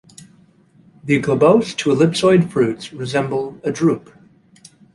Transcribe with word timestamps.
The 1.03 1.19
globose 1.21 1.75
to 1.77 1.91
ellipsoid 1.91 2.49
fruits 2.49 2.91
resemble 2.91 3.61
a 3.63 3.71
drupe. 3.71 4.09